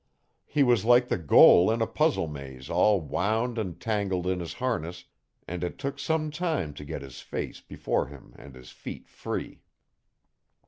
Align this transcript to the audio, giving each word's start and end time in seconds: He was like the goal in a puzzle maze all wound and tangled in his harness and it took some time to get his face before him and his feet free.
He 0.47 0.63
was 0.63 0.83
like 0.83 1.09
the 1.09 1.17
goal 1.19 1.69
in 1.69 1.79
a 1.79 1.85
puzzle 1.85 2.27
maze 2.27 2.71
all 2.71 2.99
wound 2.99 3.59
and 3.59 3.79
tangled 3.79 4.25
in 4.25 4.39
his 4.39 4.53
harness 4.53 5.05
and 5.47 5.63
it 5.63 5.77
took 5.77 5.99
some 5.99 6.31
time 6.31 6.73
to 6.73 6.83
get 6.83 7.03
his 7.03 7.21
face 7.21 7.61
before 7.61 8.07
him 8.07 8.33
and 8.35 8.55
his 8.55 8.71
feet 8.71 9.07
free. 9.07 9.61